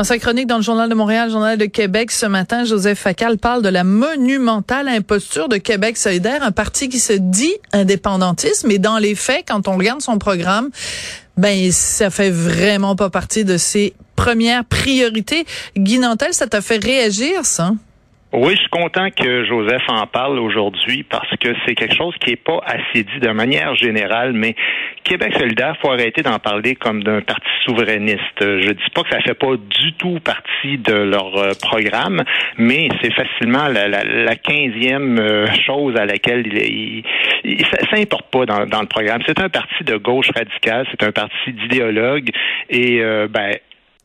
Dans 0.00 0.04
sa 0.04 0.18
chronique 0.18 0.46
dans 0.46 0.56
le 0.56 0.62
Journal 0.62 0.88
de 0.88 0.94
Montréal, 0.94 1.30
Journal 1.30 1.58
de 1.58 1.66
Québec, 1.66 2.10
ce 2.10 2.24
matin, 2.24 2.64
Joseph 2.64 3.00
Facal 3.00 3.36
parle 3.36 3.60
de 3.60 3.68
la 3.68 3.84
monumentale 3.84 4.88
imposture 4.88 5.46
de 5.50 5.58
Québec 5.58 5.98
solidaire, 5.98 6.42
un 6.42 6.52
parti 6.52 6.88
qui 6.88 6.98
se 6.98 7.12
dit 7.12 7.52
indépendantiste, 7.74 8.64
mais 8.66 8.78
dans 8.78 8.96
les 8.96 9.14
faits, 9.14 9.44
quand 9.46 9.68
on 9.68 9.76
regarde 9.76 10.00
son 10.00 10.16
programme, 10.16 10.70
ben 11.36 11.70
ça 11.70 12.08
fait 12.08 12.30
vraiment 12.30 12.96
pas 12.96 13.10
partie 13.10 13.44
de 13.44 13.58
ses 13.58 13.92
premières 14.16 14.64
priorités. 14.64 15.44
Guy 15.76 15.98
Nantel, 15.98 16.32
ça 16.32 16.46
t'a 16.46 16.62
fait 16.62 16.82
réagir, 16.82 17.44
ça? 17.44 17.72
Oui, 18.32 18.52
je 18.52 18.60
suis 18.60 18.68
content 18.68 19.10
que 19.10 19.44
Joseph 19.44 19.82
en 19.88 20.06
parle 20.06 20.38
aujourd'hui 20.38 21.02
parce 21.02 21.28
que 21.40 21.48
c'est 21.66 21.74
quelque 21.74 21.96
chose 21.96 22.14
qui 22.20 22.30
est 22.30 22.36
pas 22.36 22.60
assez 22.64 23.02
dit 23.02 23.18
de 23.20 23.30
manière 23.30 23.74
générale, 23.74 24.32
mais 24.34 24.54
Québec 25.02 25.32
solidaire, 25.36 25.76
faut 25.82 25.90
arrêter 25.90 26.22
d'en 26.22 26.38
parler 26.38 26.76
comme 26.76 27.02
d'un 27.02 27.22
parti 27.22 27.48
souverainiste. 27.64 28.20
Je 28.38 28.70
dis 28.70 28.90
pas 28.94 29.02
que 29.02 29.10
ça 29.10 29.20
fait 29.20 29.34
pas 29.34 29.56
du 29.56 29.92
tout 29.94 30.20
partie 30.20 30.78
de 30.78 30.94
leur 30.94 31.36
euh, 31.38 31.52
programme, 31.60 32.22
mais 32.56 32.88
c'est 33.02 33.12
facilement 33.12 33.66
la, 33.66 34.36
quinzième 34.36 35.18
euh, 35.18 35.46
chose 35.66 35.96
à 35.96 36.06
laquelle 36.06 36.46
il, 36.46 37.02
il, 37.42 37.66
ça, 37.66 37.78
ça 37.90 37.96
importe 37.96 38.30
pas 38.30 38.46
dans, 38.46 38.64
dans 38.64 38.80
le 38.80 38.86
programme. 38.86 39.22
C'est 39.26 39.40
un 39.40 39.48
parti 39.48 39.82
de 39.82 39.96
gauche 39.96 40.30
radicale, 40.30 40.86
c'est 40.92 41.04
un 41.04 41.10
parti 41.10 41.52
d'idéologues 41.52 42.30
et 42.68 43.00
euh, 43.00 43.26
ben 43.28 43.56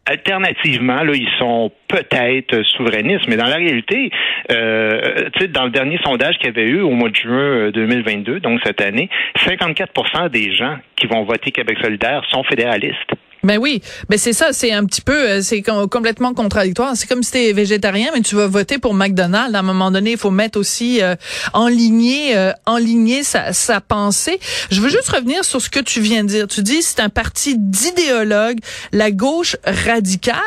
Alternativement, 0.07 1.03
là, 1.03 1.13
ils 1.15 1.29
sont 1.39 1.71
peut-être 1.87 2.61
souverainistes, 2.77 3.27
mais 3.27 3.37
dans 3.37 3.47
la 3.47 3.55
réalité, 3.55 4.11
euh, 4.51 5.29
dans 5.49 5.63
le 5.63 5.71
dernier 5.71 5.97
sondage 6.03 6.37
qu'il 6.37 6.45
y 6.45 6.49
avait 6.49 6.67
eu 6.69 6.81
au 6.81 6.91
mois 6.91 7.09
de 7.09 7.15
juin 7.15 7.71
2022, 7.71 8.33
euh, 8.33 8.39
donc 8.39 8.59
cette 8.63 8.81
année, 8.81 9.09
54% 9.37 10.29
des 10.29 10.53
gens 10.53 10.77
qui 10.95 11.07
vont 11.07 11.23
voter 11.23 11.51
Québec 11.51 11.79
solidaire 11.81 12.23
sont 12.29 12.43
fédéralistes. 12.43 13.13
Ben 13.45 13.59
oui, 13.59 13.83
ben 14.09 14.17
c'est 14.17 14.33
ça, 14.33 14.53
c'est 14.53 14.71
un 14.71 14.83
petit 14.85 15.01
peu, 15.01 15.29
euh, 15.29 15.41
c'est 15.43 15.61
complètement 15.61 16.33
contradictoire. 16.33 16.93
C'est 16.95 17.05
comme 17.05 17.21
si 17.21 17.31
tu 17.31 17.37
es 17.37 17.53
végétarien, 17.53 18.09
mais 18.15 18.21
tu 18.21 18.33
vas 18.33 18.47
voter 18.47 18.79
pour 18.79 18.95
McDonald's. 18.95 19.53
À 19.53 19.59
un 19.59 19.61
moment 19.61 19.91
donné, 19.91 20.13
il 20.13 20.17
faut 20.17 20.31
mettre 20.31 20.59
aussi 20.59 20.99
euh, 21.03 21.15
en 21.53 21.67
ligne, 21.67 22.33
euh, 22.33 22.53
en 22.65 22.77
ligne 22.77 23.21
sa, 23.21 23.53
sa 23.53 23.81
pensée. 23.81 24.39
Je 24.71 24.81
veux 24.81 24.89
juste 24.89 25.09
revenir 25.09 25.45
sur 25.45 25.61
ce 25.61 25.69
que 25.69 25.79
tu 25.79 26.01
viens 26.01 26.23
de 26.23 26.29
dire. 26.29 26.47
Tu 26.47 26.63
dis 26.63 26.81
c'est 26.81 27.01
un 27.01 27.09
parti 27.09 27.53
d'idéologues, 27.55 28.57
la 28.91 29.11
gauche 29.11 29.57
radicale. 29.63 30.39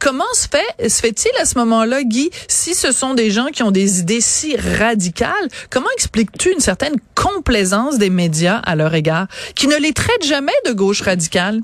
Comment 0.00 0.24
se 0.34 0.48
fait, 0.48 0.88
se 0.88 1.00
fait-il 1.00 1.30
à 1.40 1.44
ce 1.44 1.56
moment-là, 1.56 2.02
Guy, 2.02 2.30
si 2.48 2.74
ce 2.74 2.90
sont 2.90 3.14
des 3.14 3.30
gens 3.30 3.46
qui 3.52 3.62
ont 3.62 3.70
des 3.70 4.00
idées 4.00 4.20
si 4.20 4.56
radicales, 4.56 5.30
comment 5.70 5.86
expliques-tu 5.94 6.52
une 6.52 6.58
certaine 6.58 6.96
complaisance 7.14 7.98
des 7.98 8.10
médias 8.10 8.56
à 8.56 8.74
leur 8.74 8.92
égard, 8.92 9.28
qui 9.54 9.68
ne 9.68 9.76
les 9.76 9.92
traitent 9.92 10.26
jamais 10.26 10.50
de 10.66 10.72
gauche 10.72 11.02
radicale? 11.02 11.60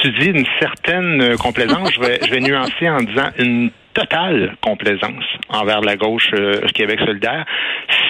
Tu 0.00 0.10
dis 0.12 0.26
une 0.26 0.46
certaine 0.60 1.20
euh, 1.20 1.36
complaisance, 1.36 1.92
je 1.92 2.00
vais, 2.00 2.20
je 2.24 2.30
vais 2.30 2.40
nuancer 2.40 2.88
en 2.88 3.00
disant 3.00 3.30
une 3.38 3.70
totale 3.98 4.56
complaisance 4.60 5.24
envers 5.48 5.80
la 5.80 5.96
gauche 5.96 6.30
euh, 6.34 6.60
Québec 6.72 7.00
solidaire. 7.04 7.44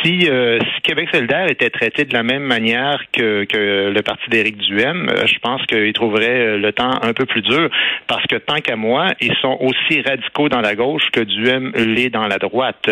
Si, 0.03 0.28
euh, 0.28 0.58
si 0.61 0.83
Québec 0.83 1.08
solidaire 1.12 1.48
était 1.50 1.70
traité 1.70 2.05
de 2.05 2.12
la 2.12 2.22
même 2.22 2.42
manière 2.42 3.03
que, 3.12 3.45
que 3.45 3.91
le 3.91 4.03
parti 4.03 4.28
d'Éric 4.28 4.58
Duhem, 4.58 5.08
euh, 5.08 5.27
je 5.27 5.39
pense 5.39 5.64
qu'il 5.67 5.92
trouverait 5.95 6.58
le 6.58 6.72
temps 6.72 6.92
un 7.03 7.12
peu 7.14 7.25
plus 7.25 7.41
dur 7.41 7.70
parce 8.07 8.27
que 8.27 8.36
tant 8.36 8.57
qu'à 8.57 8.77
moi, 8.77 9.08
ils 9.20 9.35
sont 9.40 9.57
aussi 9.61 10.02
radicaux 10.02 10.51
dans 10.51 10.61
la 10.61 10.74
gauche 10.74 11.08
que 11.11 11.20
Duhem 11.20 11.73
l'est 11.74 12.11
dans 12.11 12.27
la 12.27 12.39
droite, 12.39 12.89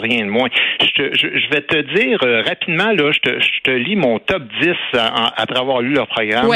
rien 0.00 0.24
de 0.24 0.30
moins. 0.30 0.48
Je, 0.80 1.10
je, 1.12 1.38
je, 1.38 1.50
vais 1.50 1.62
te 1.62 1.80
dire 1.94 2.18
rapidement, 2.44 2.92
là, 2.92 3.12
je 3.12 3.18
te, 3.18 3.40
je 3.40 3.60
te 3.62 3.70
lis 3.70 3.96
mon 3.96 4.18
top 4.18 4.42
10 4.60 4.70
après 4.94 5.58
avoir 5.58 5.80
lu 5.80 5.94
leur 5.94 6.08
programme. 6.08 6.50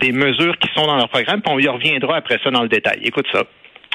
des 0.00 0.12
mesures 0.12 0.56
qui 0.58 0.68
sont 0.74 0.86
dans 0.86 0.96
leur 0.96 1.08
programme, 1.08 1.42
puis 1.42 1.52
on 1.54 1.58
y 1.58 1.68
reviendra 1.68 2.16
après 2.16 2.38
ça 2.42 2.50
dans 2.50 2.62
le 2.62 2.68
détail. 2.68 3.00
Écoute 3.04 3.26
ça. 3.32 3.44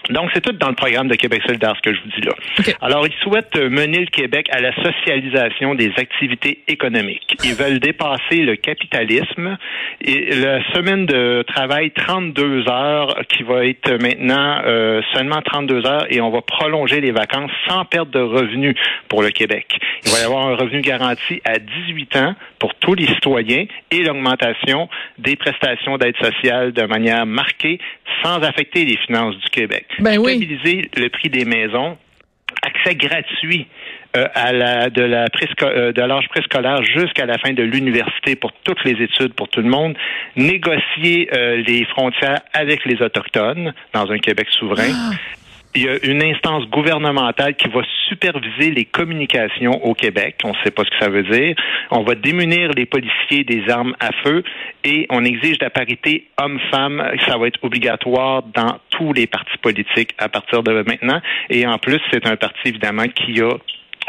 Donc, 0.09 0.29
c'est 0.33 0.41
tout 0.41 0.51
dans 0.53 0.69
le 0.69 0.75
programme 0.75 1.07
de 1.07 1.15
Québec 1.15 1.41
solidaire, 1.45 1.73
ce 1.77 1.81
que 1.81 1.95
je 1.95 2.01
vous 2.01 2.09
dis 2.09 2.21
là. 2.21 2.33
Alors, 2.81 3.05
ils 3.07 3.13
souhaitent 3.21 3.55
mener 3.55 3.99
le 3.99 4.07
Québec 4.07 4.47
à 4.51 4.59
la 4.59 4.73
socialisation 4.75 5.75
des 5.75 5.91
activités 5.97 6.59
économiques. 6.67 7.37
Ils 7.43 7.55
veulent 7.55 7.79
dépasser 7.79 8.37
le 8.37 8.55
capitalisme 8.55 9.57
et 10.01 10.35
la 10.35 10.63
semaine 10.73 11.05
de 11.05 11.43
travail 11.47 11.91
32 11.91 12.67
heures 12.69 13.21
qui 13.29 13.43
va 13.43 13.65
être 13.65 13.93
maintenant 14.01 14.61
euh, 14.65 15.01
seulement 15.13 15.41
32 15.41 15.85
heures 15.85 16.05
et 16.09 16.21
on 16.21 16.29
va 16.29 16.41
prolonger 16.41 17.01
les 17.01 17.11
vacances 17.11 17.51
sans 17.67 17.85
perte 17.85 18.09
de 18.09 18.19
revenus 18.19 18.75
pour 19.07 19.21
le 19.21 19.29
Québec. 19.29 19.67
Il 20.05 20.11
va 20.11 20.19
y 20.19 20.23
avoir 20.23 20.47
un 20.47 20.55
revenu 20.55 20.81
garanti 20.81 21.41
à 21.45 21.59
18 21.59 22.15
ans 22.17 22.35
pour 22.59 22.75
tous 22.75 22.95
les 22.95 23.07
citoyens 23.07 23.65
et 23.91 24.03
l'augmentation 24.03 24.89
des 25.17 25.35
prestations 25.35 25.97
d'aide 25.97 26.17
sociale 26.17 26.73
de 26.73 26.83
manière 26.83 27.25
marquée 27.25 27.79
sans 28.23 28.41
affecter 28.41 28.85
les 28.85 28.97
finances 28.97 29.37
du 29.37 29.49
Québec. 29.49 29.85
Ben 29.99 30.19
Stabiliser 30.19 30.89
le 30.95 31.09
prix 31.09 31.29
des 31.29 31.45
maisons, 31.45 31.97
accès 32.61 32.95
gratuit 32.95 33.67
euh, 34.15 34.27
à 34.35 34.53
la 34.53 34.89
de 34.89 35.01
la 35.01 35.25
euh, 35.63 35.91
de 35.91 36.01
l'âge 36.01 36.27
préscolaire 36.29 36.83
jusqu'à 36.83 37.25
la 37.25 37.37
fin 37.37 37.53
de 37.53 37.63
l'université 37.63 38.35
pour 38.35 38.53
toutes 38.63 38.83
les 38.83 39.01
études 39.03 39.33
pour 39.33 39.49
tout 39.49 39.61
le 39.61 39.69
monde, 39.69 39.95
négocier 40.35 41.29
euh, 41.33 41.57
les 41.65 41.85
frontières 41.85 42.41
avec 42.53 42.85
les 42.85 43.01
autochtones 43.01 43.73
dans 43.93 44.11
un 44.11 44.19
Québec 44.19 44.47
souverain. 44.51 44.91
Il 45.75 45.83
y 45.83 45.89
a 45.89 46.05
une 46.05 46.21
instance 46.21 46.65
gouvernementale 46.67 47.55
qui 47.55 47.67
va 47.67 47.81
superviser 48.07 48.69
les 48.69 48.85
communications 48.85 49.83
au 49.83 49.95
Québec. 49.95 50.35
On 50.43 50.49
ne 50.49 50.57
sait 50.63 50.69
pas 50.69 50.83
ce 50.83 50.89
que 50.91 50.99
ça 50.99 51.09
veut 51.09 51.23
dire. 51.23 51.55
On 51.89 52.03
va 52.03 52.13
démunir 52.13 52.69
les 52.77 52.85
policiers 52.85 53.43
des 53.43 53.67
armes 53.69 53.95
à 53.99 54.11
feu 54.23 54.43
et 54.83 55.07
on 55.09 55.25
exige 55.25 55.57
la 55.61 55.71
parité 55.71 56.27
homme-femme. 56.39 57.03
Ça 57.27 57.39
va 57.39 57.47
être 57.47 57.57
obligatoire 57.63 58.43
dans 58.43 58.77
tous 58.91 59.13
les 59.13 59.25
partis 59.25 59.57
politiques 59.57 60.13
à 60.19 60.29
partir 60.29 60.61
de 60.61 60.83
maintenant. 60.83 61.21
Et 61.49 61.65
en 61.65 61.79
plus, 61.79 61.99
c'est 62.11 62.27
un 62.27 62.35
parti 62.35 62.59
évidemment 62.65 63.07
qui 63.07 63.41
a 63.41 63.53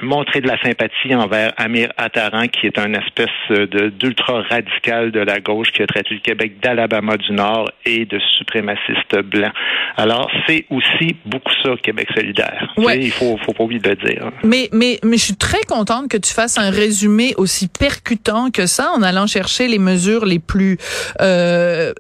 montrer 0.03 0.41
de 0.41 0.49
la 0.49 0.61
sympathie 0.63 1.15
envers 1.15 1.53
Amir 1.57 1.91
Attaran, 1.97 2.49
qui 2.49 2.67
est 2.67 2.79
un 2.79 2.93
espèce 2.95 3.29
de 3.51 3.89
d'ultra 3.89 4.43
radical 4.43 5.11
de 5.11 5.21
la 5.21 5.41
gauche 5.41 5.69
qui 5.73 5.83
a 5.83 5.87
traité 5.87 6.15
le 6.15 6.21
Québec 6.21 6.61
d'Alabama 6.61 7.17
du 7.17 7.33
Nord 7.33 7.71
et 7.85 8.05
de 8.05 8.19
suprémaciste 8.39 9.17
blanc. 9.25 9.53
Alors, 9.97 10.31
c'est 10.47 10.67
aussi 10.71 11.17
beaucoup 11.25 11.53
ça, 11.63 11.71
Québec 11.83 12.09
solidaire. 12.15 12.73
Il 12.77 13.11
faut, 13.11 13.37
faut 13.45 13.53
pas 13.53 13.65
oublier 13.65 13.81
de 13.81 13.91
le 13.91 13.97
dire. 13.97 14.31
Mais, 14.43 14.69
mais, 14.73 14.99
mais 15.05 15.17
je 15.17 15.25
suis 15.25 15.37
très 15.37 15.63
contente 15.63 16.09
que 16.09 16.17
tu 16.17 16.33
fasses 16.33 16.59
un 16.59 16.71
résumé 16.71 17.35
aussi 17.37 17.69
percutant 17.69 18.51
que 18.51 18.67
ça, 18.67 18.91
en 18.93 19.03
allant 19.03 19.27
chercher 19.27 19.69
les 19.69 19.79
mesures 19.79 20.25
les 20.25 20.39
plus 20.39 20.79
euh, 21.21 21.93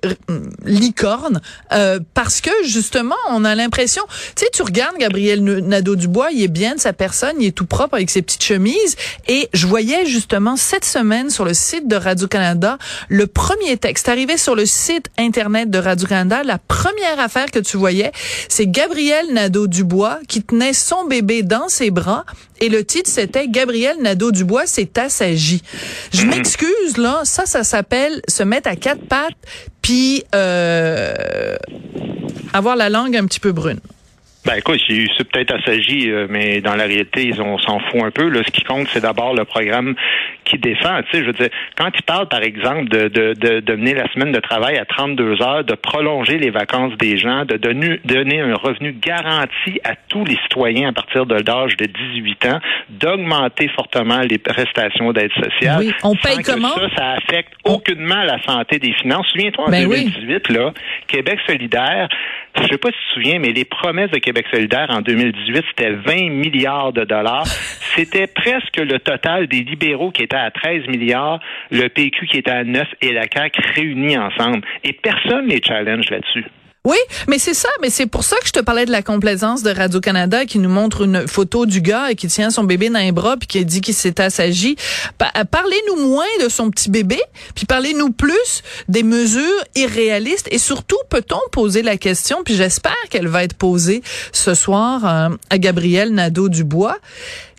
licornes, 0.64 1.40
euh, 1.72 2.00
parce 2.14 2.40
que 2.40 2.50
justement, 2.64 3.14
on 3.30 3.44
a 3.44 3.54
l'impression, 3.54 4.02
tu 4.08 4.44
sais, 4.44 4.50
tu 4.52 4.62
regardes 4.62 4.96
Gabriel 4.98 5.42
Nadeau-Dubois, 5.42 6.30
il 6.32 6.42
est 6.42 6.48
bien 6.48 6.74
de 6.74 6.80
sa 6.80 6.92
personne, 6.92 7.36
il 7.40 7.48
est 7.48 7.56
tout 7.56 7.66
propre 7.66 7.83
avec 7.92 8.10
ses 8.10 8.22
petites 8.22 8.42
chemises. 8.42 8.96
Et 9.28 9.48
je 9.52 9.66
voyais 9.66 10.06
justement 10.06 10.56
cette 10.56 10.84
semaine 10.84 11.30
sur 11.30 11.44
le 11.44 11.54
site 11.54 11.88
de 11.88 11.96
Radio-Canada 11.96 12.78
le 13.08 13.26
premier 13.26 13.76
texte 13.76 14.08
arrivé 14.08 14.36
sur 14.36 14.54
le 14.54 14.66
site 14.66 15.10
Internet 15.18 15.70
de 15.70 15.78
Radio-Canada. 15.78 16.42
La 16.44 16.58
première 16.58 17.20
affaire 17.20 17.50
que 17.50 17.58
tu 17.58 17.76
voyais, 17.76 18.12
c'est 18.48 18.66
Gabriel 18.66 19.32
Nadeau-Dubois 19.32 20.20
qui 20.28 20.42
tenait 20.42 20.72
son 20.72 21.04
bébé 21.06 21.42
dans 21.42 21.68
ses 21.68 21.90
bras. 21.90 22.24
Et 22.60 22.68
le 22.68 22.84
titre, 22.84 23.10
c'était 23.10 23.48
Gabriel 23.48 23.96
Nadeau-Dubois 24.00 24.66
c'est 24.66 24.98
assagi. 24.98 25.62
Je 26.12 26.22
mm-hmm. 26.22 26.26
m'excuse, 26.26 26.96
là. 26.96 27.20
Ça, 27.24 27.46
ça 27.46 27.64
s'appelle 27.64 28.20
se 28.28 28.42
mettre 28.42 28.68
à 28.68 28.76
quatre 28.76 29.06
pattes 29.06 29.34
puis 29.82 30.24
euh, 30.34 31.56
avoir 32.52 32.76
la 32.76 32.88
langue 32.88 33.16
un 33.16 33.26
petit 33.26 33.40
peu 33.40 33.52
brune. 33.52 33.80
Ben 34.44 34.56
écoute, 34.56 34.78
c'est 34.86 35.30
peut-être 35.30 35.54
assagi, 35.54 36.10
euh, 36.10 36.26
mais 36.28 36.60
dans 36.60 36.74
la 36.74 36.84
réalité, 36.84 37.24
ils 37.24 37.40
on 37.40 37.56
s'en 37.58 37.78
fout 37.78 38.02
un 38.02 38.10
peu. 38.10 38.28
Là. 38.28 38.42
Ce 38.44 38.50
qui 38.50 38.62
compte, 38.62 38.86
c'est 38.92 39.00
d'abord 39.00 39.34
le 39.34 39.46
programme 39.46 39.94
qui 40.44 40.58
défend. 40.58 41.00
Tu 41.04 41.12
sais, 41.12 41.20
je 41.22 41.26
veux 41.26 41.32
dire, 41.32 41.48
quand 41.76 41.90
ils 41.94 42.02
parlent, 42.02 42.28
par 42.28 42.42
exemple, 42.42 42.90
de, 42.90 43.08
de, 43.08 43.32
de, 43.32 43.60
de 43.60 43.74
mener 43.74 43.94
la 43.94 44.06
semaine 44.12 44.32
de 44.32 44.40
travail 44.40 44.76
à 44.76 44.84
32 44.84 45.40
heures, 45.40 45.64
de 45.64 45.74
prolonger 45.74 46.36
les 46.36 46.50
vacances 46.50 46.92
des 46.98 47.16
gens, 47.16 47.46
de 47.46 47.56
donner, 47.56 48.00
donner 48.04 48.40
un 48.40 48.54
revenu 48.54 48.92
garanti 48.92 49.80
à 49.82 49.94
tous 50.08 50.26
les 50.26 50.36
citoyens 50.42 50.90
à 50.90 50.92
partir 50.92 51.24
de 51.24 51.36
l'âge 51.36 51.78
de 51.78 51.86
18 51.86 52.46
ans, 52.46 52.60
d'augmenter 52.90 53.68
fortement 53.68 54.20
les 54.20 54.36
prestations 54.36 55.12
d'aide 55.12 55.32
sociale. 55.32 55.78
Oui, 55.78 55.94
on 56.02 56.14
paye 56.16 56.42
comment? 56.44 56.74
Ça, 56.74 56.88
ça 56.96 57.10
affecte 57.12 57.54
aucunement 57.64 58.22
la 58.24 58.42
santé 58.42 58.78
des 58.78 58.92
finances. 58.92 59.26
Souviens-toi, 59.32 59.68
en 59.68 59.70
2018, 59.70 60.42
ben 60.50 60.56
là, 60.56 60.72
Québec 61.08 61.38
solidaire 61.46 62.08
Je 62.56 62.68
sais 62.68 62.78
pas 62.78 62.90
si 62.90 62.96
tu 62.98 63.04
te 63.04 63.14
souviens, 63.14 63.38
mais 63.40 63.52
les 63.52 63.64
promesses 63.64 64.10
de 64.10 64.18
Québec 64.18 64.46
solidaire 64.50 64.86
en 64.90 65.00
2018, 65.00 65.64
c'était 65.70 65.92
20 65.92 66.30
milliards 66.30 66.92
de 66.92 67.04
dollars. 67.04 67.46
C'était 67.96 68.26
presque 68.26 68.76
le 68.78 68.98
total 68.98 69.46
des 69.46 69.62
libéraux 69.62 70.10
qui 70.10 70.22
étaient 70.22 70.36
à 70.36 70.50
13 70.50 70.86
milliards, 70.88 71.40
le 71.70 71.88
PQ 71.88 72.26
qui 72.26 72.38
était 72.38 72.50
à 72.50 72.64
9 72.64 72.86
et 73.02 73.12
la 73.12 73.26
CAQ 73.32 73.60
réunis 73.74 74.18
ensemble. 74.18 74.62
Et 74.82 74.92
personne 74.92 75.46
les 75.46 75.60
challenge 75.62 76.10
là-dessus. 76.10 76.44
Oui, 76.86 76.98
mais 77.28 77.38
c'est 77.38 77.54
ça, 77.54 77.70
mais 77.80 77.88
c'est 77.88 78.04
pour 78.04 78.24
ça 78.24 78.36
que 78.42 78.46
je 78.46 78.52
te 78.52 78.60
parlais 78.60 78.84
de 78.84 78.92
la 78.92 79.00
complaisance 79.00 79.62
de 79.62 79.70
Radio-Canada 79.70 80.44
qui 80.44 80.58
nous 80.58 80.68
montre 80.68 81.04
une 81.04 81.26
photo 81.26 81.64
du 81.64 81.80
gars 81.80 82.12
qui 82.12 82.28
tient 82.28 82.50
son 82.50 82.64
bébé 82.64 82.90
dans 82.90 82.98
les 82.98 83.10
bras 83.10 83.38
puis 83.38 83.46
qui 83.46 83.64
dit 83.64 83.80
qu'il 83.80 83.94
s'est 83.94 84.20
assagi. 84.20 84.76
Parlez-nous 85.16 86.06
moins 86.06 86.26
de 86.42 86.50
son 86.50 86.70
petit 86.70 86.90
bébé, 86.90 87.18
puis 87.54 87.64
parlez-nous 87.64 88.10
plus 88.10 88.62
des 88.88 89.02
mesures 89.02 89.64
irréalistes 89.74 90.48
et 90.50 90.58
surtout 90.58 90.98
peut-on 91.08 91.40
poser 91.52 91.80
la 91.80 91.96
question, 91.96 92.42
puis 92.44 92.54
j'espère 92.54 92.92
qu'elle 93.08 93.28
va 93.28 93.44
être 93.44 93.54
posée 93.54 94.02
ce 94.32 94.52
soir 94.52 95.06
euh, 95.06 95.34
à 95.48 95.56
Gabriel 95.56 96.12
Nadeau-Dubois. 96.12 96.98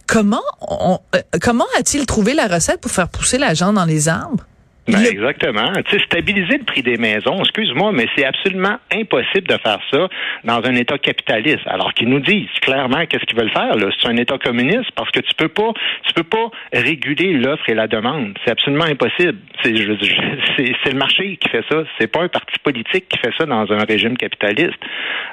Comment 0.05 0.43
on, 0.61 0.99
euh, 1.15 1.21
comment 1.41 1.65
a-t-il 1.79 2.05
trouvé 2.05 2.35
la 2.35 2.45
recette 2.45 2.79
pour 2.79 2.91
faire 2.91 3.09
pousser 3.09 3.39
la 3.39 3.55
jambe 3.55 3.73
dans 3.73 3.85
les 3.85 4.07
arbres? 4.07 4.45
Ben, 4.87 5.03
Exactement. 5.03 5.71
Tu 5.85 5.97
sais, 5.97 6.05
stabiliser 6.05 6.59
le 6.59 6.63
prix 6.63 6.83
des 6.83 6.97
maisons, 6.97 7.39
excuse-moi, 7.39 7.91
mais 7.91 8.07
c'est 8.15 8.25
absolument 8.25 8.77
impossible 8.93 9.47
de 9.47 9.57
faire 9.57 9.79
ça 9.91 10.07
dans 10.43 10.63
un 10.63 10.75
État 10.75 10.97
capitaliste. 10.99 11.65
Alors 11.65 11.93
qu'ils 11.93 12.09
nous 12.09 12.19
disent 12.19 12.49
clairement 12.61 13.05
qu'est-ce 13.07 13.25
qu'ils 13.25 13.37
veulent 13.37 13.51
faire. 13.51 13.75
Là. 13.75 13.89
C'est 13.99 14.07
un 14.07 14.17
État 14.17 14.37
communiste 14.37 14.91
parce 14.95 15.09
que 15.09 15.21
tu 15.21 15.33
peux 15.35 15.47
pas, 15.47 15.73
tu 16.03 16.13
peux 16.13 16.23
pas 16.23 16.51
réguler 16.71 17.33
l'offre 17.33 17.67
et 17.67 17.73
la 17.73 17.87
demande. 17.87 18.37
C'est 18.45 18.51
absolument 18.51 18.85
impossible. 18.85 19.37
C'est, 19.63 19.73
c'est, 20.57 20.91
le 20.91 20.97
marché 20.97 21.37
qui 21.37 21.49
fait 21.49 21.65
ça. 21.69 21.83
C'est 21.99 22.11
pas 22.11 22.21
un 22.21 22.27
parti 22.27 22.59
politique 22.59 23.09
qui 23.09 23.17
fait 23.17 23.33
ça 23.37 23.45
dans 23.45 23.71
un 23.71 23.83
régime 23.85 24.17
capitaliste. 24.17 24.79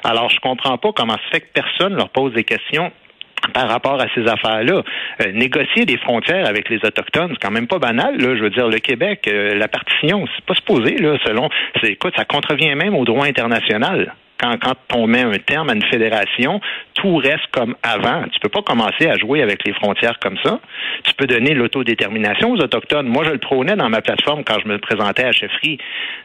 Alors 0.03 0.29
je 0.29 0.39
comprends 0.39 0.77
pas 0.79 0.91
comment 0.93 1.17
se 1.17 1.29
fait 1.31 1.41
que 1.41 1.51
personne 1.53 1.95
leur 1.95 2.09
pose 2.09 2.33
des 2.33 2.43
questions 2.43 2.91
par 3.53 3.69
rapport 3.69 4.01
à 4.01 4.07
ces 4.13 4.27
affaires-là. 4.27 4.83
Euh, 5.21 5.31
négocier 5.31 5.85
des 5.85 5.97
frontières 5.97 6.47
avec 6.47 6.69
les 6.69 6.77
autochtones, 6.77 7.31
c'est 7.31 7.41
quand 7.41 7.51
même 7.51 7.67
pas 7.67 7.79
banal. 7.79 8.17
Là, 8.17 8.35
je 8.35 8.43
veux 8.43 8.49
dire, 8.49 8.67
le 8.67 8.79
Québec, 8.79 9.27
euh, 9.27 9.55
la 9.55 9.67
partition, 9.67 10.25
c'est 10.35 10.45
pas 10.45 10.55
supposé. 10.55 10.97
Là, 10.97 11.17
selon, 11.25 11.49
écoute, 11.83 12.13
ça 12.17 12.25
contrevient 12.25 12.75
même 12.75 12.95
au 12.95 13.05
droit 13.05 13.25
international. 13.25 14.13
Quand, 14.39 14.57
quand 14.59 14.75
on 14.95 15.07
met 15.07 15.21
un 15.21 15.37
terme 15.37 15.69
à 15.69 15.73
une 15.73 15.85
fédération, 15.85 16.59
tout 16.95 17.15
reste 17.17 17.47
comme 17.51 17.75
avant. 17.81 18.23
Tu 18.31 18.39
peux 18.41 18.49
pas 18.49 18.61
commencer 18.61 19.07
à 19.07 19.15
jouer 19.17 19.41
avec 19.41 19.65
les 19.65 19.73
frontières 19.73 20.19
comme 20.19 20.37
ça. 20.43 20.59
Tu 21.05 21.13
peux 21.13 21.27
donner 21.27 21.53
l'autodétermination 21.53 22.51
aux 22.51 22.57
autochtones. 22.57 23.07
Moi, 23.07 23.23
je 23.23 23.31
le 23.31 23.37
prônais 23.37 23.75
dans 23.75 23.89
ma 23.89 24.01
plateforme 24.01 24.43
quand 24.43 24.59
je 24.61 24.67
me 24.67 24.79
présentais 24.79 25.23
à 25.23 25.31
chefferie. 25.31 25.77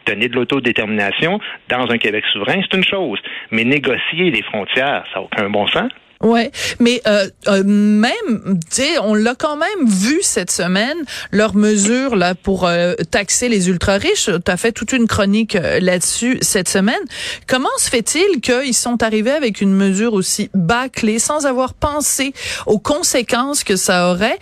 Donner 0.07 0.29
de 0.29 0.35
l'autodétermination 0.35 1.39
dans 1.69 1.89
un 1.91 1.99
Québec 1.99 2.25
souverain, 2.33 2.61
c'est 2.63 2.77
une 2.77 2.85
chose. 2.85 3.21
Mais 3.53 3.63
négocier 3.65 4.31
les 4.31 4.43
frontières, 4.43 5.05
ça 5.13 5.21
n'a 5.21 5.23
aucun 5.23 5.49
bon 5.51 5.67
sens. 5.69 5.93
Ouais, 6.21 6.51
mais 6.81 7.01
euh, 7.07 7.29
euh, 7.47 7.63
même, 7.65 8.59
tu 8.75 8.83
on 9.05 9.15
l'a 9.15 9.37
quand 9.37 9.57
même 9.57 9.87
vu 9.87 10.19
cette 10.23 10.51
semaine 10.51 10.97
leurs 11.31 11.55
mesures 11.55 12.17
là 12.17 12.35
pour 12.35 12.67
euh, 12.67 12.95
taxer 13.13 13.49
les 13.49 13.69
ultra 13.69 13.99
riches. 13.99 14.29
Tu 14.45 14.51
as 14.51 14.57
fait 14.57 14.73
toute 14.73 14.93
une 14.93 15.07
chronique 15.07 15.55
euh, 15.55 15.79
là-dessus 15.79 16.39
cette 16.41 16.69
semaine. 16.69 16.99
Comment 17.47 17.69
se 17.79 17.89
fait-il 17.89 18.41
qu'ils 18.41 18.75
sont 18.75 19.01
arrivés 19.05 19.31
avec 19.31 19.61
une 19.61 19.73
mesure 19.73 20.13
aussi 20.15 20.51
bâclée 20.55 21.21
sans 21.21 21.47
avoir 21.47 21.73
pensé 21.75 22.33
aux 22.67 22.81
conséquences 22.81 23.63
que 23.63 23.77
ça 23.77 24.11
aurait, 24.11 24.39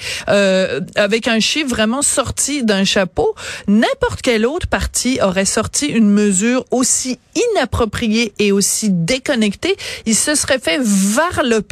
avec 0.97 1.29
un 1.29 1.41
chiffre 1.41 1.69
vraiment 1.69 2.01
sorti 2.01 2.65
d'un 2.65 2.85
chapeau? 2.85 3.35
N'importe 3.69 4.23
quel 4.23 4.47
autre 4.47 4.67
parti 4.67 5.19
aurait 5.23 5.45
sorti 5.45 5.87
une 5.87 6.11
mesure 6.11 6.65
aussi 6.71 7.19
inappropriée 7.53 8.33
et 8.39 8.51
aussi 8.53 8.89
déconnectée. 8.91 9.77
Il 10.07 10.15
se 10.15 10.35
serait 10.35 10.59
fait 10.59 10.81
varloper 10.83 11.66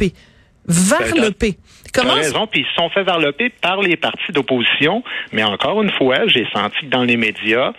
varloper. 0.67 1.51
Ben, 1.51 1.91
Comment 1.93 2.13
raison, 2.15 2.47
puis 2.47 2.61
ils 2.61 2.65
se 2.65 2.73
sont 2.73 2.89
fait 2.89 3.03
varloper 3.03 3.49
par 3.61 3.81
les 3.81 3.95
partis 3.95 4.31
d'opposition, 4.33 5.03
mais 5.31 5.43
encore 5.43 5.81
une 5.81 5.91
fois, 5.91 6.27
j'ai 6.27 6.45
senti 6.53 6.81
que 6.81 6.85
dans 6.87 7.03
les 7.03 7.15
médias, 7.15 7.71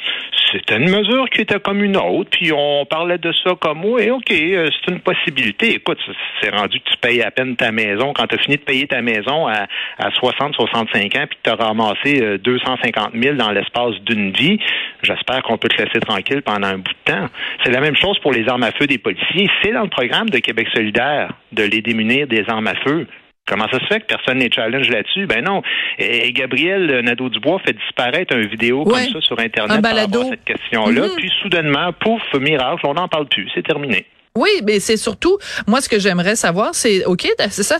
c'était 0.53 0.77
une 0.77 0.91
mesure 0.91 1.29
qui 1.31 1.43
était 1.43 1.61
comme 1.61 1.83
une 1.83 1.97
autre, 1.97 2.31
puis 2.31 2.53
on 2.53 2.85
parlait 2.87 3.19
de 3.19 3.33
ça 3.45 3.55
comme 3.61 3.85
oui, 3.85 4.11
OK, 4.11 4.31
euh, 4.31 4.69
c'est 4.71 4.93
une 4.93 5.01
possibilité. 5.01 5.75
Écoute, 5.75 5.99
c'est 6.41 6.51
rendu 6.51 6.81
que 6.81 6.91
tu 6.91 6.97
payes 6.99 7.23
à 7.23 7.31
peine 7.31 7.57
ta 7.57 7.73
maison. 7.73 8.13
Quand 8.13 8.27
tu 8.27 8.37
as 8.37 8.39
fini 8.39 8.57
de 8.57 8.63
payer 8.63 8.87
ta 8.87 9.03
maison 9.03 9.47
à, 9.47 9.67
à 9.99 10.11
60, 10.11 10.55
65 10.55 11.17
ans, 11.17 11.25
puis 11.29 11.39
tu 11.43 11.51
as 11.51 11.55
ramassé 11.55 12.39
250 12.39 13.15
euh, 13.15 13.23
000 13.23 13.37
dans 13.37 13.51
l'espace 13.51 13.95
d'une 14.05 14.33
vie, 14.33 14.59
j'espère 15.03 15.43
qu'on 15.43 15.59
peut 15.59 15.69
te 15.69 15.83
laisser 15.83 16.01
tranquille 16.01 16.43
pendant 16.43 16.69
un 16.69 16.79
bout 16.79 16.93
de 17.07 17.13
temps. 17.13 17.29
C'est 17.65 17.71
la 17.71 17.81
même 17.81 17.97
chose 17.97 18.19
pour 18.21 18.33
les 18.33 18.49
armes 18.49 18.63
à 18.65 18.73
feu 18.73 18.87
des 18.87 18.99
policiers. 18.99 19.49
C'est 19.63 19.73
dans 19.73 19.83
le 19.83 19.91
programme 19.91 20.29
de 20.31 20.39
Québec 20.39 20.69
solidaire 20.75 21.33
de 21.53 21.63
les 21.63 21.83
démunir 21.83 22.27
des 22.27 22.45
armes 22.49 22.67
à 22.67 22.75
feu. 22.87 23.07
Comment 23.47 23.69
ça 23.69 23.79
se 23.79 23.87
fait 23.87 24.01
que 24.01 24.07
personne 24.07 24.39
n'est 24.39 24.51
challenge 24.51 24.89
là-dessus? 24.89 25.27
Ben 25.27 25.45
non. 25.45 25.63
Et 25.99 26.33
Gabriel 26.33 27.01
Nadeau-Dubois 27.05 27.61
fait 27.65 27.75
disparaître 27.75 28.35
une 28.35 28.47
vidéo 28.47 28.85
comme 28.85 28.99
ça 28.99 29.21
sur 29.21 29.39
Internet 29.39 29.83
par 29.83 29.97
rapport 29.97 30.23
à 30.23 30.31
cette 30.31 30.45
question-là. 30.45 31.03
Mm-hmm. 31.03 31.17
Puis 31.17 31.33
soudainement, 31.43 31.93
pouf, 31.93 32.23
miracle, 32.35 32.85
on 32.85 32.95
n'en 32.95 33.09
parle 33.09 33.29
plus. 33.29 33.49
C'est 33.55 33.63
terminé. 33.63 34.07
Oui, 34.37 34.51
mais 34.65 34.81
c'est 34.81 34.99
surtout, 34.99 35.39
moi, 35.67 35.81
ce 35.81 35.89
que 35.89 35.99
j'aimerais 35.99 36.37
savoir, 36.37 36.75
c'est, 36.75 37.05
OK, 37.07 37.27
c'est 37.51 37.63
ça, 37.63 37.79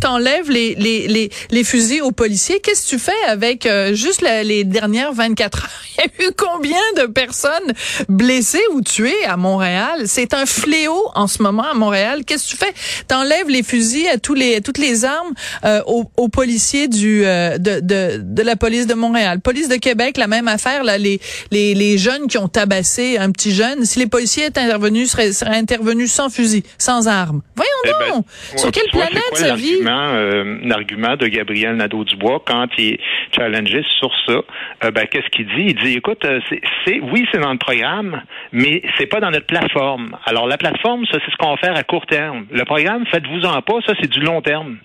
t'enlèves 0.00 0.50
les, 0.50 0.74
les, 0.76 1.30
les, 1.50 1.64
fusils 1.64 2.00
aux 2.00 2.12
policiers. 2.12 2.60
Qu'est-ce 2.60 2.84
que 2.84 2.90
tu 2.90 2.98
fais 2.98 3.22
avec 3.26 3.66
euh, 3.66 3.92
juste 3.92 4.22
les 4.22 4.64
dernières 4.64 5.12
24 5.12 5.64
heures? 5.64 5.70
Il 5.98 6.22
y 6.22 6.24
a 6.24 6.28
eu 6.28 6.32
combien 6.36 6.80
de 6.96 7.06
personnes 7.06 7.72
blessées 8.08 8.62
ou 8.72 8.82
tuées 8.82 9.24
à 9.26 9.36
Montréal? 9.36 10.02
C'est 10.06 10.34
un 10.34 10.46
fléau 10.46 11.10
en 11.14 11.26
ce 11.26 11.42
moment 11.42 11.64
à 11.64 11.74
Montréal. 11.74 12.22
Qu'est-ce 12.24 12.44
que 12.44 12.50
tu 12.50 12.56
fais? 12.56 12.74
T'enlèves 13.08 13.48
les 13.48 13.62
fusils 13.62 14.06
à 14.08 14.18
tous 14.18 14.34
les, 14.34 14.60
toutes 14.60 14.78
les 14.78 15.04
armes 15.04 15.32
euh, 15.64 15.82
aux, 15.86 16.28
policiers 16.28 16.86
du, 16.86 17.24
euh, 17.24 17.58
de, 17.58 17.80
de, 17.80 18.20
de 18.22 18.42
la 18.42 18.56
police 18.56 18.86
de 18.86 18.94
Montréal. 18.94 19.40
Police 19.40 19.68
de 19.68 19.76
Québec, 19.76 20.18
la 20.18 20.26
même 20.28 20.48
affaire, 20.48 20.84
là, 20.84 20.98
les, 20.98 21.20
les, 21.50 21.98
jeunes 21.98 22.28
qui 22.28 22.38
ont 22.38 22.48
tabassé 22.48 23.16
un 23.18 23.30
petit 23.32 23.52
jeune. 23.52 23.84
Si 23.84 23.98
les 23.98 24.06
policiers 24.06 24.46
étaient 24.46 24.60
intervenus, 24.60 25.10
seraient 25.10 25.56
intervenus 25.56 25.95
sans 26.04 26.28
fusil, 26.28 26.62
sans 26.78 27.08
armes. 27.08 27.40
Voyons 27.54 27.70
eh 27.84 27.88
ben, 27.88 28.16
donc! 28.16 28.26
Sur 28.28 28.70
quelle 28.70 28.90
planète 28.90 29.34
ça 29.34 29.54
vit? 29.54 29.78
Euh, 29.86 30.58
l'argument 30.62 31.16
de 31.16 31.26
Gabriel 31.26 31.76
Nadeau-Dubois 31.76 32.42
quand 32.46 32.66
il 32.78 32.94
est 32.94 33.00
challengé 33.34 33.82
sur 33.98 34.10
ça, 34.26 34.40
euh, 34.84 34.90
ben, 34.90 35.06
qu'est-ce 35.06 35.28
qu'il 35.30 35.46
dit? 35.46 35.66
Il 35.68 35.74
dit, 35.76 35.96
écoute, 35.96 36.24
euh, 36.24 36.40
c'est, 36.84 37.00
oui, 37.00 37.26
c'est 37.32 37.40
dans 37.40 37.52
le 37.52 37.58
programme, 37.58 38.22
mais 38.52 38.82
c'est 38.98 39.06
pas 39.06 39.20
dans 39.20 39.30
notre 39.30 39.46
plateforme. 39.46 40.16
Alors, 40.26 40.46
la 40.46 40.58
plateforme, 40.58 41.06
ça, 41.06 41.18
c'est 41.24 41.30
ce 41.30 41.36
qu'on 41.36 41.50
va 41.50 41.56
faire 41.56 41.76
à 41.76 41.82
court 41.82 42.06
terme. 42.06 42.46
Le 42.50 42.64
programme, 42.64 43.06
faites-vous-en 43.06 43.62
pas, 43.62 43.78
ça, 43.86 43.94
c'est 44.00 44.10
du 44.10 44.20
long 44.20 44.42
terme. 44.42 44.78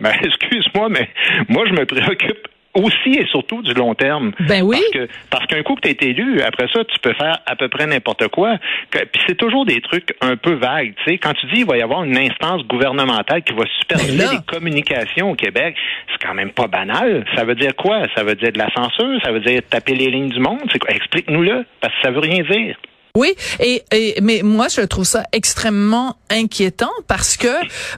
Ben, 0.00 0.12
excuse-moi, 0.22 0.88
mais 0.88 1.08
moi, 1.48 1.64
je 1.66 1.72
me 1.72 1.84
préoccupe 1.86 2.48
aussi 2.76 3.18
et 3.18 3.26
surtout 3.26 3.62
du 3.62 3.74
long 3.74 3.94
terme. 3.94 4.32
Ben 4.40 4.62
oui. 4.62 4.78
Parce 4.78 4.90
que 4.90 5.12
parce 5.30 5.46
qu'un 5.46 5.62
coup 5.62 5.74
que 5.74 5.80
tu 5.82 5.90
été 5.90 6.10
élu, 6.10 6.40
après 6.42 6.66
ça, 6.72 6.84
tu 6.84 6.98
peux 7.00 7.14
faire 7.14 7.38
à 7.46 7.56
peu 7.56 7.68
près 7.68 7.86
n'importe 7.86 8.28
quoi. 8.28 8.58
Puis 8.90 9.20
c'est 9.26 9.36
toujours 9.36 9.66
des 9.66 9.80
trucs 9.80 10.14
un 10.20 10.36
peu 10.36 10.54
vagues. 10.54 10.94
Tu 10.98 11.12
sais, 11.12 11.18
quand 11.18 11.32
tu 11.34 11.46
dis 11.46 11.60
il 11.60 11.66
va 11.66 11.76
y 11.76 11.82
avoir 11.82 12.04
une 12.04 12.16
instance 12.16 12.62
gouvernementale 12.64 13.42
qui 13.42 13.52
va 13.54 13.64
superviser 13.80 14.18
ben 14.18 14.30
les 14.32 14.44
communications 14.46 15.30
au 15.30 15.34
Québec, 15.34 15.76
c'est 16.10 16.26
quand 16.26 16.34
même 16.34 16.50
pas 16.50 16.66
banal. 16.66 17.24
Ça 17.34 17.44
veut 17.44 17.54
dire 17.54 17.74
quoi? 17.76 18.02
Ça 18.14 18.22
veut 18.24 18.34
dire 18.34 18.52
de 18.52 18.58
la 18.58 18.70
censure? 18.74 19.20
Ça 19.22 19.32
veut 19.32 19.40
dire 19.40 19.62
taper 19.68 19.94
les 19.94 20.10
lignes 20.10 20.30
du 20.30 20.40
monde? 20.40 20.62
C'est 20.72 20.78
quoi? 20.78 20.90
Explique-nous-le, 20.90 21.64
parce 21.80 21.94
que 21.94 22.00
ça 22.02 22.10
veut 22.10 22.20
rien 22.20 22.42
dire. 22.42 22.76
Oui, 23.16 23.34
et, 23.60 23.82
et, 23.92 24.20
mais 24.20 24.42
moi 24.44 24.66
je 24.68 24.82
trouve 24.82 25.06
ça 25.06 25.24
extrêmement 25.32 26.16
inquiétant 26.28 26.90
parce 27.06 27.38
que 27.38 27.48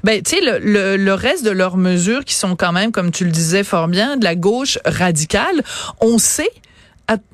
ben 0.05 0.23
tu 0.23 0.37
sais 0.37 0.41
le, 0.41 0.97
le, 0.97 1.15
reste 1.15 1.45
de 1.45 1.51
leurs 1.51 1.77
mesures 1.77 2.25
qui 2.25 2.35
sont 2.35 2.55
quand 2.55 2.71
même 2.71 2.93
comme 2.93 3.11
tu 3.11 3.25
le 3.25 3.33
disais 3.33 3.65
fort 3.65 3.89
bien 3.89 4.17
de 4.17 4.23
la 4.23 4.37
gauche 4.37 4.79
radicale, 4.85 5.65
on 6.01 6.19
sait 6.19 6.53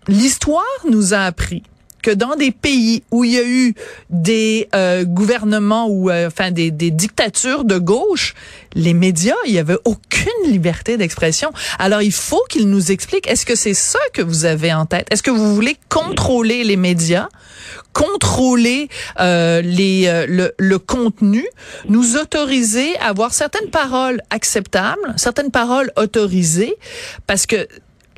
l'histoire 0.09 0.65
nous 0.89 1.13
a 1.13 1.19
appris 1.19 1.63
que 2.05 2.11
dans 2.11 2.37
des 2.37 2.53
pays 2.53 3.03
où 3.11 3.25
il 3.25 3.33
y 3.33 3.39
a 3.39 3.45
eu 3.45 3.75
des 4.11 4.69
euh, 4.75 5.05
gouvernements 5.05 5.89
ou 5.89 6.11
euh, 6.11 6.27
enfin 6.27 6.51
des, 6.51 6.71
des 6.71 6.91
dictatures 6.91 7.65
de 7.65 7.79
gauche, 7.79 8.35
les 8.75 8.93
médias, 8.93 9.41
il 9.47 9.55
y 9.55 9.59
avait 9.59 9.79
aucune 9.87 10.43
liberté 10.47 10.99
d'expression. 10.99 11.51
Alors 11.79 12.03
il 12.03 12.13
faut 12.13 12.45
qu'ils 12.51 12.69
nous 12.69 12.93
expliquent. 12.93 13.27
Est-ce 13.27 13.47
que 13.47 13.55
c'est 13.55 13.75
ça 13.75 14.01
que 14.13 14.21
vous 14.21 14.45
avez 14.45 14.73
en 14.73 14.85
tête? 14.85 15.07
Est-ce 15.11 15.23
que 15.23 15.31
vous 15.31 15.55
voulez 15.55 15.77
contrôler 15.89 16.63
les 16.63 16.77
médias, 16.77 17.29
contrôler 17.95 18.89
euh, 19.21 19.63
les 19.63 20.07
euh, 20.07 20.27
le, 20.29 20.55
le 20.59 20.79
contenu, 20.79 21.47
nous 21.89 22.17
autoriser 22.17 22.99
à 22.99 23.09
avoir 23.09 23.33
certaines 23.33 23.71
paroles 23.71 24.21
acceptables, 24.29 25.15
certaines 25.17 25.51
paroles 25.51 25.91
autorisées, 25.97 26.77
parce 27.27 27.47
que 27.47 27.67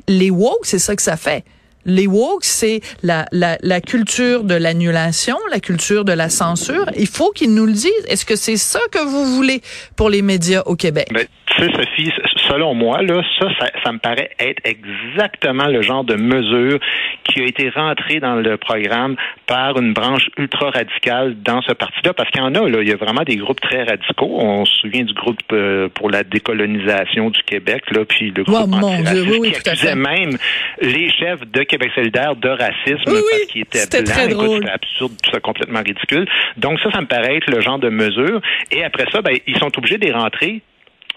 les 0.09 0.29
woke, 0.29 0.65
c'est 0.65 0.79
ça 0.79 0.93
que 0.97 1.01
ça 1.01 1.15
fait 1.15 1.45
les 1.87 2.05
woke, 2.05 2.43
c'est 2.43 2.81
la, 3.01 3.25
la, 3.31 3.57
la, 3.61 3.81
culture 3.81 4.43
de 4.43 4.53
l'annulation, 4.53 5.37
la 5.49 5.59
culture 5.59 6.05
de 6.05 6.13
la 6.13 6.29
censure. 6.29 6.85
Il 6.97 7.07
faut 7.07 7.31
qu'ils 7.31 7.53
nous 7.55 7.65
le 7.65 7.73
disent. 7.73 8.05
Est-ce 8.07 8.25
que 8.25 8.35
c'est 8.35 8.57
ça 8.57 8.79
que 8.91 8.99
vous 8.99 9.25
voulez 9.25 9.61
pour 9.95 10.09
les 10.09 10.21
médias 10.21 10.61
au 10.65 10.75
Québec? 10.75 11.07
Ben, 11.11 11.25
tu 11.47 11.63
sais, 11.63 11.71
Sophie, 11.71 12.11
selon 12.47 12.73
moi, 12.73 13.01
là, 13.01 13.21
ça, 13.39 13.47
ça, 13.59 13.67
ça, 13.83 13.91
me 13.91 13.99
paraît 13.99 14.29
être 14.39 14.61
exactement 14.63 15.67
le 15.67 15.81
genre 15.81 16.03
de 16.03 16.15
mesure 16.15 16.79
qui 17.23 17.41
a 17.41 17.45
été 17.45 17.69
rentrée 17.69 18.19
dans 18.19 18.35
le 18.35 18.57
programme 18.57 19.15
par 19.45 19.77
une 19.77 19.93
branche 19.93 20.29
ultra 20.37 20.69
radicale 20.69 21.35
dans 21.41 21.61
ce 21.61 21.73
parti-là, 21.73 22.13
parce 22.13 22.29
qu'il 22.31 22.41
y 22.41 22.43
en 22.43 22.55
a, 22.55 22.69
là, 22.69 22.81
il 22.81 22.87
y 22.87 22.91
a 22.91 22.95
vraiment 22.95 23.23
des 23.23 23.35
groupes 23.35 23.61
très 23.61 23.83
radicaux. 23.83 24.37
On 24.39 24.65
se 24.65 24.73
souvient 24.77 25.03
du 25.03 25.13
groupe 25.13 25.39
euh, 25.51 25.89
pour 25.89 26.09
la 26.09 26.23
décolonisation 26.23 27.29
du 27.29 27.41
Québec, 27.43 27.83
là, 27.91 28.05
puis 28.05 28.31
le 28.35 28.43
groupe 28.43 28.57
oh, 28.63 28.67
mon 28.67 29.01
Dieu, 29.01 29.23
oui, 29.23 29.37
oui, 29.41 29.51
qui 29.51 29.69
accusait 29.69 29.95
même 29.95 30.37
les 30.81 31.09
chefs 31.11 31.45
de 31.49 31.63
Québec 31.63 31.91
solidaire 31.95 32.35
de 32.35 32.49
racisme 32.49 33.03
oui, 33.07 33.21
parce 33.29 33.45
qu'ils 33.45 33.61
étaient 33.61 34.03
blancs. 34.03 34.05
Très 34.05 34.27
drôle. 34.29 34.59
C'était 34.59 34.71
absurde, 34.71 35.11
tout 35.23 35.31
ça 35.31 35.39
complètement 35.39 35.79
ridicule. 35.79 36.27
Donc 36.57 36.79
ça, 36.79 36.91
ça 36.91 37.01
me 37.01 37.07
paraît 37.07 37.37
être 37.37 37.49
le 37.49 37.61
genre 37.61 37.79
de 37.79 37.89
mesure. 37.89 38.41
Et 38.71 38.83
après 38.83 39.05
ça, 39.11 39.21
ben, 39.21 39.35
ils 39.45 39.57
sont 39.57 39.71
obligés 39.77 39.97
de 39.97 40.11
rentrer 40.11 40.61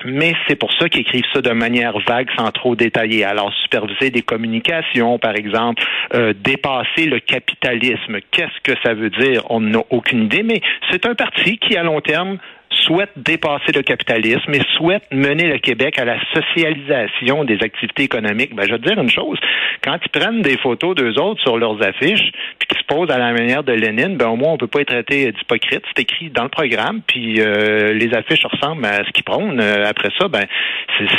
mais 0.05 0.35
c'est 0.47 0.57
pour 0.57 0.73
ça 0.75 0.89
qu'ils 0.89 1.03
écrivent 1.03 1.25
ça 1.33 1.41
de 1.41 1.51
manière 1.51 1.99
vague 2.07 2.29
sans 2.37 2.51
trop 2.53 2.77
détailler. 2.77 3.25
Alors, 3.25 3.53
superviser 3.55 4.11
des 4.11 4.23
communications, 4.23 5.19
par 5.19 5.37
exemple, 5.37 5.83
euh, 6.15 6.33
dépasser 6.33 7.07
le 7.07 7.21
capitalisme. 7.21 8.19
Qu'est-ce 8.31 8.61
que 8.63 8.79
ça 8.83 8.95
veut 8.95 9.11
dire? 9.11 9.43
On 9.51 9.61
n'a 9.61 9.81
aucune 9.91 10.25
idée, 10.25 10.43
mais 10.43 10.61
c'est 10.91 11.07
un 11.07 11.15
parti 11.15 11.59
qui, 11.59 11.77
à 11.77 11.83
long 11.83 12.01
terme, 12.01 12.39
souhaite 12.71 13.11
dépasser 13.17 13.73
le 13.75 13.83
capitalisme 13.83 14.53
et 14.53 14.61
souhaite 14.77 15.03
mener 15.11 15.49
le 15.49 15.59
Québec 15.59 15.99
à 15.99 16.05
la 16.05 16.19
socialisation 16.33 17.45
des 17.45 17.59
activités 17.63 18.05
économiques. 18.05 18.55
Ben, 18.55 18.65
je 18.67 18.73
veux 18.73 18.79
te 18.79 18.89
dire 18.89 19.01
une 19.01 19.11
chose, 19.11 19.39
quand 19.83 19.99
ils 20.05 20.09
prennent 20.11 20.43
des 20.43 20.57
photos 20.59 20.95
d'eux 20.95 21.19
autres 21.21 21.41
sur 21.41 21.59
leurs 21.59 21.83
affiches, 21.83 22.31
puis 22.59 22.69
qu'ils 22.69 22.79
se 22.79 22.85
posent 22.85 23.11
à 23.11 23.19
la 23.19 23.33
manière 23.33 23.65
de 23.65 23.73
Lénine, 23.73 24.17
ben 24.17 24.29
au 24.29 24.37
moins 24.37 24.53
on 24.53 24.57
peut 24.57 24.67
pas 24.67 24.81
être 24.81 24.89
traité 24.89 25.33
d'hypocrite. 25.33 25.83
C'est 25.89 26.03
écrit 26.03 26.31
dans 26.31 26.45
le 26.45 26.49
programme, 26.49 27.01
puis 27.07 27.41
euh, 27.41 27.93
les 27.93 28.15
affiches 28.15 28.45
ressemblent 28.45 28.85
à 28.85 29.05
ce 29.05 29.11
qu'ils 29.11 29.25
prônent. 29.25 29.61
Euh, 29.61 29.87
après 29.87 30.11
ça, 30.19 30.29
ben 30.29 30.45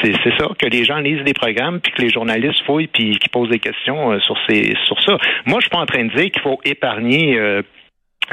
c'est 0.04 0.38
ça 0.38 0.48
que 0.58 0.68
les 0.68 0.86
gens 0.86 1.00
lisent 1.00 1.24
les 1.26 1.34
programmes, 1.34 1.80
puis 1.80 1.92
que 1.92 2.02
les 2.02 2.10
journalistes 2.10 2.64
fouillent, 2.66 2.88
puis 2.88 3.18
qu'ils 3.18 3.32
posent 3.32 3.50
des 3.50 3.60
questions 3.60 4.12
euh, 4.12 4.20
sur 4.20 4.38
ces 4.48 4.76
sur 4.86 5.02
ça. 5.02 5.18
Moi, 5.46 5.60
je 5.60 5.66
suis 5.66 5.70
pas 5.70 5.80
en 5.80 5.86
train 5.86 6.06
de 6.06 6.16
dire 6.16 6.32
qu'il 6.32 6.42
faut 6.42 6.60
épargner 6.66 7.40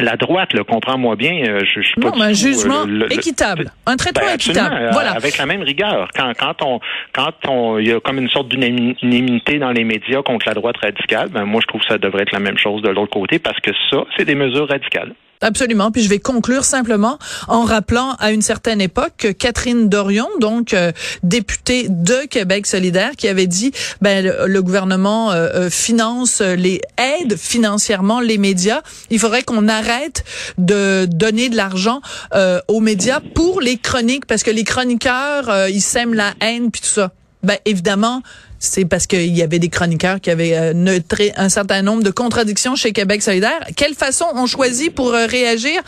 la 0.01 0.17
droite, 0.17 0.53
le 0.53 0.65
comprends-moi 0.65 1.17
bien, 1.17 1.43
euh, 1.47 1.61
je, 1.61 1.81
je 1.81 1.89
suis 1.89 2.01
non, 2.01 2.13
pas 2.13 2.25
un 2.25 2.33
jugement 2.33 2.83
euh, 2.83 2.87
le, 2.87 3.13
équitable, 3.13 3.71
un 3.87 3.97
traitement 3.97 4.27
ben, 4.27 4.35
équitable, 4.35 4.75
euh, 4.75 4.91
voilà, 4.93 5.13
avec 5.13 5.39
la 5.39 5.47
même 5.47 5.63
rigueur. 5.63 6.09
Quand 6.15 6.33
quand 6.39 6.63
on 6.63 6.81
quand 7.13 7.33
on 7.49 7.79
il 7.79 7.89
y 7.89 7.93
a 7.93 8.01
comme 8.01 8.19
une 8.19 8.29
sorte 8.29 8.49
d'unanimité 8.49 9.59
dans 9.59 9.71
les 9.71 9.85
médias 9.85 10.23
contre 10.23 10.47
la 10.47 10.55
droite 10.55 10.77
radicale, 10.79 11.29
ben 11.29 11.45
moi 11.45 11.61
je 11.63 11.67
trouve 11.67 11.81
que 11.81 11.89
ça 11.89 11.99
devrait 11.99 12.23
être 12.23 12.33
la 12.33 12.41
même 12.41 12.59
chose 12.59 12.83
de 12.83 12.89
l'autre 12.89 13.13
côté 13.13 13.39
parce 13.39 13.59
que 13.61 13.71
ça 13.91 14.05
c'est 14.17 14.25
des 14.25 14.35
mesures 14.35 14.69
radicales. 14.69 15.15
Absolument. 15.41 15.91
Puis 15.91 16.03
je 16.03 16.09
vais 16.09 16.19
conclure 16.19 16.65
simplement 16.65 17.19
en 17.47 17.65
rappelant 17.65 18.15
à 18.19 18.33
une 18.33 18.43
certaine 18.43 18.81
époque 18.81 19.13
que 19.19 19.29
Catherine 19.29 19.89
Dorion, 19.89 20.29
donc 20.41 20.75
euh, 20.75 20.93
députée 21.23 21.87
de 21.89 22.27
Québec 22.29 22.67
solidaire, 22.67 23.13
qui 23.17 23.29
avait 23.29 23.47
dit 23.47 23.73
ben 24.01 24.25
le, 24.25 24.63
gouvernement 24.63 25.31
euh, 25.31 25.49
euh, 25.55 25.71
finance 25.71 26.41
les 26.41 26.81
aide 26.99 27.37
financièrement 27.37 28.21
les 28.21 28.39
médias. 28.39 28.83
Il 29.11 29.19
faudrait 29.19 29.43
qu'on 29.43 29.69
arrête 29.69 30.25
de 30.59 31.07
donner 31.07 31.49
de 31.49 31.57
l'argent 31.57 32.01
aux 32.69 32.81
médias 32.81 33.21
pour 33.35 33.61
les 33.61 33.77
chroniques 33.77 34.27
parce 34.27 34.43
que 34.43 34.51
les 34.51 34.65
chroniqueurs 34.65 35.69
ils 35.69 35.81
sèment 35.81 36.15
la 36.15 36.35
haine 36.41 36.71
puis 36.71 36.81
tout 36.81 36.89
ça. 36.89 37.13
Ben 37.43 37.57
évidemment, 37.65 38.23
c'est 38.59 38.89
parce 38.89 39.07
qu'il 39.07 39.37
y 39.37 39.43
avait 39.43 39.59
des 39.59 39.69
chroniqueurs 39.69 40.21
qui 40.21 40.31
avaient 40.31 40.57
euh, 40.57 40.73
neutré 40.75 41.33
un 41.37 41.49
certain 41.49 41.83
nombre 41.83 42.03
de 42.03 42.11
contradictions 42.11 42.75
chez 42.75 42.93
Québec 42.93 43.23
solidaire. 43.23 43.61
Quelle 43.77 43.95
façon 43.95 44.27
on 44.35 44.47
choisit 44.47 44.95
pour 44.95 45.15
euh, 45.15 45.27
réagir? 45.27 45.81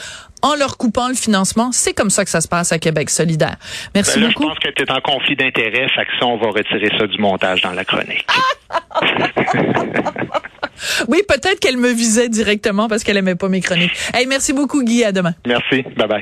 En 0.43 0.55
leur 0.55 0.79
coupant 0.79 1.09
le 1.09 1.15
financement? 1.15 1.71
C'est 1.71 1.93
comme 1.93 2.09
ça 2.09 2.25
que 2.25 2.31
ça 2.31 2.41
se 2.41 2.49
passe 2.49 2.73
à 2.73 2.79
Québec 2.79 3.11
solidaire. 3.11 3.57
Merci 3.95 4.15
ben 4.15 4.23
là, 4.23 4.29
beaucoup. 4.29 4.45
Je 4.45 4.49
pense 4.49 4.59
que 4.59 4.71
tu 4.71 4.83
es 4.83 4.91
en 4.91 5.01
conflit 5.03 5.37
d'intérêt, 5.37 5.87
fait 5.95 6.07
que 6.07 6.13
ça, 6.19 6.27
on 6.27 6.39
va 6.39 6.49
retirer 6.49 6.91
ça 6.99 7.07
du 7.07 7.19
montage 7.19 7.61
dans 7.61 7.73
la 7.73 7.85
chronique. 7.85 8.27
oui, 11.09 11.19
peut-être 11.29 11.61
qu'elle 11.61 11.77
me 11.77 11.91
visait 11.91 12.31
directement 12.31 12.89
parce 12.89 13.05
qu'elle 13.05 13.19
aimait 13.19 13.35
pas 13.35 13.49
mes 13.49 13.61
chroniques. 13.61 13.93
Hey, 14.15 14.27
merci 14.27 14.55
beaucoup, 14.55 14.83
Guy. 14.83 15.05
À 15.05 15.13
demain. 15.13 15.35
Merci. 15.47 15.83
Bye 15.97 16.09
bye. 16.09 16.19